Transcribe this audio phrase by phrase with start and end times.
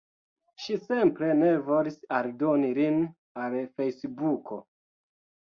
[0.61, 2.99] Ŝi simple ne volis aldoni lin
[3.45, 4.61] al Fejsbuko.